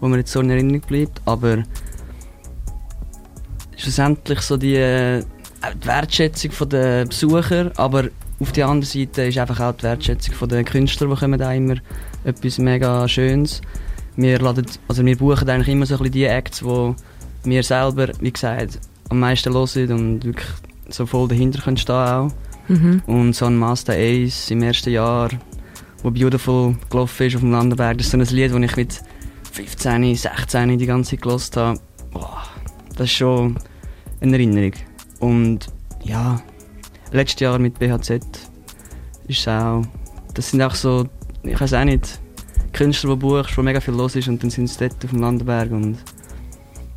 wo 0.00 0.08
mir 0.08 0.16
jetzt 0.18 0.32
so 0.32 0.40
in 0.40 0.48
Erinnerung 0.48 0.80
bleibt, 0.80 1.20
aber 1.26 1.58
schlussendlich 3.76 4.40
so 4.40 4.56
die, 4.56 4.76
äh, 4.76 5.22
die 5.82 5.86
Wertschätzung 5.86 6.68
der 6.68 7.06
Besucher, 7.06 7.72
aber 7.76 8.04
auf 8.40 8.52
der 8.52 8.66
anderen 8.66 8.90
Seite 8.90 9.22
ist 9.22 9.38
einfach 9.38 9.60
auch 9.60 9.72
die 9.76 9.84
Wertschätzung 9.84 10.48
der 10.48 10.64
Künstler, 10.64 11.08
die 11.08 11.14
kommen 11.14 11.38
da 11.38 11.52
immer 11.52 11.76
etwas 12.24 12.58
mega 12.58 13.06
Schönes. 13.08 13.60
Wir, 14.16 14.38
laden, 14.38 14.66
also 14.88 15.04
wir 15.04 15.16
buchen 15.16 15.48
eigentlich 15.48 15.68
immer 15.68 15.86
so 15.86 15.94
ein 15.94 15.98
bisschen 15.98 16.12
die 16.12 16.24
Acts, 16.24 16.60
die 16.60 16.94
wir 17.44 17.62
selber, 17.62 18.08
wie 18.20 18.32
gesagt, 18.32 18.80
am 19.08 19.20
meisten 19.20 19.52
hören 19.52 19.92
und 19.92 20.24
wirklich 20.24 20.48
so 20.88 21.06
voll 21.06 21.28
dahinter 21.28 21.62
können 21.62 21.76
stehen 21.76 21.94
auch. 21.94 22.30
Mhm. 22.68 23.02
Und 23.06 23.34
so 23.34 23.46
ein 23.46 23.56
Master 23.56 23.94
Ace 23.94 24.50
im 24.50 24.62
ersten 24.62 24.90
Jahr, 24.90 25.30
wo 26.02 26.10
Beautiful 26.10 26.76
gelaufen 26.90 27.26
ist 27.26 27.34
auf 27.34 27.40
dem 27.40 27.52
Landenberg, 27.52 27.98
das 27.98 28.06
ist 28.06 28.12
so 28.12 28.18
ein 28.18 28.36
Lied, 28.36 28.52
das 28.52 28.60
ich 28.60 28.76
mit 28.76 29.02
15, 29.52 30.14
16 30.14 30.78
die 30.78 30.86
ganze 30.86 31.10
Zeit 31.10 31.22
gelost 31.22 31.56
habe. 31.56 31.78
Boah, 32.12 32.42
das 32.96 33.06
ist 33.06 33.16
schon 33.16 33.58
eine 34.20 34.32
Erinnerung. 34.32 34.72
Und 35.20 35.68
ja, 36.04 36.40
letztes 37.12 37.40
Jahr 37.40 37.58
mit 37.58 37.78
BHZ 37.78 38.10
ist 39.28 39.40
es 39.40 39.48
auch, 39.48 39.82
das 40.34 40.50
sind 40.50 40.62
auch 40.62 40.74
so, 40.74 41.06
ich 41.42 41.60
weiß 41.60 41.74
auch 41.74 41.84
nicht, 41.84 42.20
Künstler, 42.72 43.10
die 43.10 43.20
buchst, 43.20 43.56
wo 43.56 43.62
mega 43.62 43.80
viel 43.80 43.94
los 43.94 44.16
ist 44.16 44.28
und 44.28 44.42
dann 44.42 44.50
sind 44.50 44.68
sie 44.68 44.78
dort 44.88 45.04
auf 45.04 45.10
dem 45.10 45.20
Landenberg 45.20 45.70
und 45.70 45.98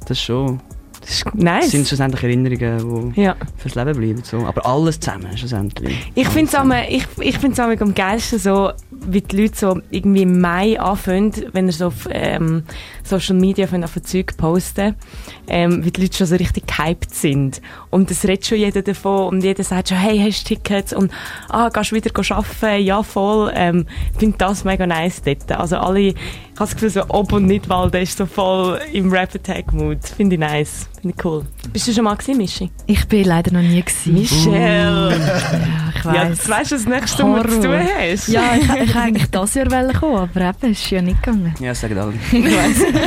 das 0.02 0.12
ist 0.12 0.24
schon, 0.24 0.60
Das 1.08 1.16
ist 1.16 1.26
das 1.26 1.34
nice. 1.36 1.72
sind 1.72 1.88
schlussendlich 1.88 2.22
Erinnerungen, 2.22 3.14
die 3.14 3.22
ja. 3.22 3.36
fürs 3.56 3.76
Leben 3.76 3.98
bleiben. 3.98 4.24
So. 4.24 4.40
Aber 4.40 4.66
alles 4.66 5.00
zusammen 5.00 5.38
schlussendlich. 5.38 6.12
Ich 6.16 6.28
finde 6.28 6.46
es 6.46 6.52
zusammen. 6.52 6.84
ich, 6.90 7.06
ich 7.20 7.38
find's 7.38 7.60
am 7.62 7.72
am 7.72 7.96
geilsten 7.96 8.40
so, 8.40 8.72
wie 8.92 9.22
die 9.22 9.44
Leute 9.44 9.58
so 9.58 9.82
irgendwie 9.90 10.24
im 10.24 10.42
Mai 10.42 10.78
anfangen, 10.78 11.32
wenn 11.54 11.68
er 11.68 11.72
so 11.72 11.88
auf 11.88 12.10
ähm, 12.12 12.64
Social 13.04 13.38
Media 13.38 13.68
von 13.68 13.86
auf 13.86 13.98
Zeug 14.02 14.36
posten, 14.36 14.96
ähm, 15.48 15.86
wie 15.86 15.92
die 15.92 16.02
Leute 16.02 16.18
schon 16.18 16.28
so 16.28 16.36
richtig 16.36 16.68
gehypt 16.68 17.16
sind. 17.16 17.62
Und 17.90 18.12
es 18.12 18.26
redet 18.26 18.46
schon 18.46 18.58
jeder 18.58 18.82
davon 18.82 19.30
und 19.30 19.44
jeder 19.46 19.64
sagt 19.64 19.90
schon, 19.90 19.98
hey, 19.98 20.20
hast 20.20 20.44
du 20.44 20.56
Tickets? 20.56 20.92
Und 20.92 21.10
ah, 21.48 21.70
gehst 21.70 21.92
du 21.92 21.96
wieder 21.96 22.12
arbeiten? 22.36 22.84
Ja, 22.84 23.02
voll. 23.02 23.50
Ähm, 23.56 23.86
ich 24.12 24.20
finde 24.20 24.38
das 24.40 24.66
mega 24.66 24.86
nice 24.86 25.22
dort. 25.22 25.50
Also 25.54 25.78
alle, 25.78 26.14
ich 26.58 26.60
habe 26.60 26.72
das 26.72 26.74
Gefühl, 26.74 26.90
so 26.90 27.04
Ob- 27.10 27.34
und 27.34 27.46
Nidwalden 27.46 28.02
ist 28.02 28.18
so 28.18 28.26
voll 28.26 28.80
im 28.92 29.12
Rap-Attack-Mood. 29.12 30.00
Finde 30.04 30.38
ich 30.38 30.40
nice. 30.40 30.90
Finde 31.00 31.16
ich 31.16 31.24
cool. 31.24 31.46
Bist 31.72 31.88
du 31.88 31.94
schon 31.94 32.06
mal 32.06 32.16
gewesen, 32.16 32.36
Mischi? 32.36 32.72
Ich 32.88 33.08
bin 33.08 33.26
leider 33.26 33.52
noch 33.52 33.62
nie 33.62 33.80
gewesen. 33.80 34.16
Michelle! 34.16 35.14
Ja, 36.04 36.12
ich 36.12 36.16
Ja, 36.18 36.22
weiss. 36.30 36.38
jetzt 36.38 36.50
weißt 36.50 36.72
du, 36.72 36.76
was 36.76 36.86
nächste 36.86 37.24
Mal 37.26 37.50
zu 37.50 37.56
tun 37.62 37.68
Horror. 37.68 37.80
hast. 38.12 38.28
Ja, 38.28 38.42
ich, 38.56 38.62
ich 38.64 38.70
wollte 38.70 39.00
eigentlich 39.00 39.28
das 39.32 39.54
Jahr 39.54 39.72
wollen 39.72 39.94
kommen, 39.94 40.16
aber 40.18 40.42
eben, 40.42 40.72
ist 40.72 40.90
ja 40.90 41.02
nicht 41.02 41.22
gegangen. 41.24 41.54
Ja, 41.60 41.70
das 41.70 41.82
sagen 41.82 41.98
alle. 41.98 42.14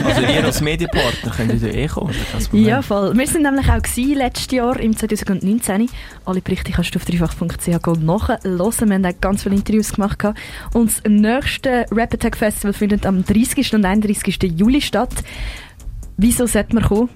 Also 0.04 0.20
ihr 0.22 0.44
als 0.44 0.60
Medienpartner 0.60 1.30
könnt 1.36 1.62
ihr 1.62 1.74
eh 1.74 1.86
kommen, 1.86 2.14
das. 2.32 2.48
Ja, 2.52 2.82
voll. 2.82 3.16
Wir 3.16 3.26
sind 3.26 3.42
nämlich 3.42 3.68
auch 3.70 3.82
gewesen, 3.82 4.14
letztes 4.14 4.50
Jahr, 4.52 4.78
im 4.80 4.96
2019. 4.96 5.88
Alle 6.24 6.40
Berichte 6.40 6.72
kannst 6.72 6.94
du 6.94 6.98
auf 6.98 7.04
dreifach.ch 7.04 8.00
nachhören. 8.00 8.38
Wir 8.44 8.94
haben 8.94 9.04
auch 9.06 9.20
ganz 9.20 9.42
viele 9.42 9.54
Interviews 9.54 9.92
gemacht. 9.92 10.22
Und 10.74 10.90
das 10.90 11.02
nächste 11.08 11.86
Rap 11.92 12.12
Attack 12.14 12.36
Festival 12.36 12.72
findet 12.72 13.06
am 13.06 13.24
30. 13.24 13.74
und 13.74 13.84
31. 13.84 14.38
Juli 14.56 14.80
statt. 14.80 15.10
Wieso 16.16 16.46
sollte 16.46 16.74
man 16.74 16.84
kommen? 16.84 17.08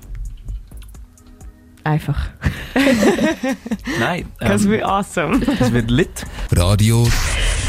Einfach. 1.85 2.29
Nein, 4.00 4.25
Das 4.41 4.64
ähm, 4.64 4.71
wird 4.71 4.85
awesome. 4.85 5.41
es 5.61 5.71
wird 5.73 5.91
lit. 5.91 6.25
Radio 6.50 7.07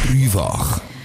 Dreifach. 0.07 0.79